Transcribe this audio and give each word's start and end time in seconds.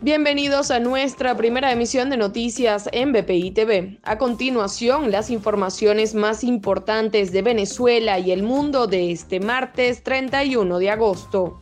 Bienvenidos 0.00 0.70
a 0.70 0.78
nuestra 0.78 1.36
primera 1.36 1.72
emisión 1.72 2.08
de 2.08 2.16
noticias 2.16 2.88
en 2.92 3.12
BPI 3.12 3.50
TV. 3.50 3.98
A 4.04 4.16
continuación, 4.16 5.10
las 5.10 5.28
informaciones 5.28 6.14
más 6.14 6.44
importantes 6.44 7.32
de 7.32 7.42
Venezuela 7.42 8.20
y 8.20 8.30
el 8.30 8.44
mundo 8.44 8.86
de 8.86 9.10
este 9.10 9.40
martes 9.40 10.04
31 10.04 10.78
de 10.78 10.90
agosto. 10.90 11.60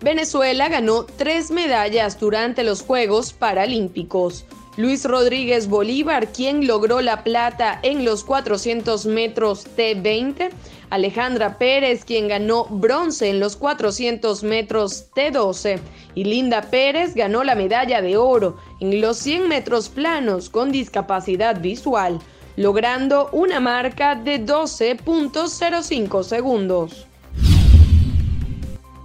Venezuela 0.00 0.68
ganó 0.68 1.04
tres 1.04 1.52
medallas 1.52 2.18
durante 2.18 2.64
los 2.64 2.82
Juegos 2.82 3.32
Paralímpicos. 3.32 4.44
Luis 4.76 5.04
Rodríguez 5.04 5.68
Bolívar, 5.68 6.32
quien 6.32 6.66
logró 6.66 7.00
la 7.00 7.22
plata 7.22 7.78
en 7.84 8.04
los 8.04 8.24
400 8.24 9.06
metros 9.06 9.68
T20. 9.76 10.50
Alejandra 10.90 11.56
Pérez, 11.56 12.04
quien 12.04 12.28
ganó 12.28 12.66
bronce 12.68 13.30
en 13.30 13.40
los 13.40 13.56
400 13.56 14.42
metros 14.42 15.10
T12. 15.14 15.78
Y 16.14 16.24
Linda 16.24 16.62
Pérez 16.62 17.14
ganó 17.14 17.44
la 17.44 17.54
medalla 17.54 18.02
de 18.02 18.16
oro 18.16 18.56
en 18.80 19.00
los 19.00 19.16
100 19.18 19.48
metros 19.48 19.88
planos 19.88 20.50
con 20.50 20.72
discapacidad 20.72 21.60
visual, 21.60 22.18
logrando 22.56 23.28
una 23.32 23.60
marca 23.60 24.16
de 24.16 24.44
12.05 24.44 26.24
segundos. 26.24 27.06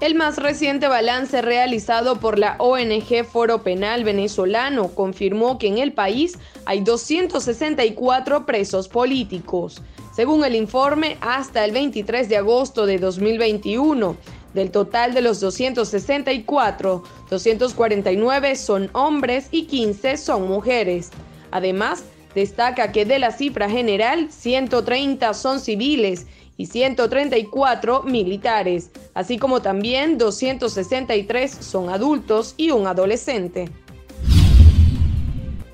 El 0.01 0.15
más 0.15 0.37
reciente 0.37 0.89
balance 0.89 1.41
realizado 1.41 2.19
por 2.19 2.37
la 2.37 2.57
ONG 2.59 3.23
Foro 3.23 3.63
Penal 3.63 4.03
Venezolano 4.03 4.89
confirmó 4.89 5.57
que 5.57 5.67
en 5.67 5.77
el 5.77 5.93
país 5.93 6.37
hay 6.65 6.81
264 6.81 8.45
presos 8.45 8.89
políticos. 8.89 9.81
Según 10.15 10.45
el 10.45 10.55
informe, 10.55 11.17
hasta 11.19 11.65
el 11.65 11.73
23 11.73 12.29
de 12.29 12.37
agosto 12.37 12.85
de 12.85 12.99
2021, 12.99 14.15
del 14.53 14.71
total 14.71 15.13
de 15.13 15.19
los 15.19 15.41
264, 15.41 17.03
249 17.29 18.55
son 18.55 18.89
hombres 18.93 19.49
y 19.51 19.63
15 19.65 20.15
son 20.15 20.47
mujeres. 20.47 21.09
Además, 21.51 22.05
destaca 22.33 22.93
que 22.93 23.03
de 23.03 23.19
la 23.19 23.31
cifra 23.31 23.69
general, 23.69 24.31
130 24.31 25.33
son 25.33 25.59
civiles 25.59 26.27
y 26.55 26.67
134 26.67 28.03
militares, 28.03 28.91
así 29.13 29.37
como 29.37 29.61
también 29.61 30.17
263 30.17 31.51
son 31.51 31.89
adultos 31.89 32.53
y 32.55 32.71
un 32.71 32.87
adolescente. 32.87 33.69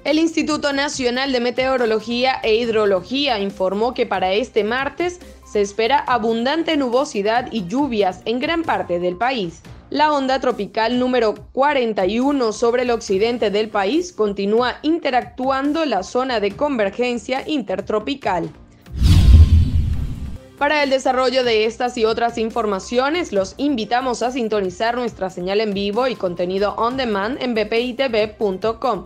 El 0.04 0.18
Instituto 0.18 0.74
Nacional 0.74 1.32
de 1.32 1.40
Meteorología 1.40 2.40
e 2.42 2.56
Hidrología 2.56 3.38
informó 3.38 3.94
que 3.94 4.08
para 4.08 4.34
este 4.34 4.64
martes 4.64 5.20
se 5.46 5.62
espera 5.62 6.00
abundante 6.00 6.76
nubosidad 6.76 7.50
y 7.52 7.68
lluvias 7.68 8.22
en 8.26 8.40
gran 8.40 8.64
parte 8.64 8.98
del 9.00 9.16
país. 9.16 9.62
La 9.92 10.12
onda 10.12 10.40
tropical 10.40 10.98
número 10.98 11.36
41 11.52 12.52
sobre 12.52 12.82
el 12.82 12.90
occidente 12.90 13.52
del 13.52 13.70
país 13.70 14.12
continúa 14.12 14.78
interactuando 14.82 15.86
la 15.86 16.02
zona 16.02 16.40
de 16.40 16.50
convergencia 16.56 17.48
intertropical. 17.48 18.50
Para 20.58 20.82
el 20.82 20.90
desarrollo 20.90 21.44
de 21.44 21.66
estas 21.66 21.96
y 21.98 22.06
otras 22.06 22.40
informaciones, 22.40 23.32
los 23.32 23.54
invitamos 23.58 24.24
a 24.24 24.32
sintonizar 24.32 24.96
nuestra 24.96 25.30
señal 25.30 25.62
en 25.62 25.76
vivo 25.76 26.08
y 26.08 26.16
contenido 26.16 26.74
on 26.78 26.98
demand 26.98 27.40
en 27.42 27.54
bpitv.com 27.54 29.06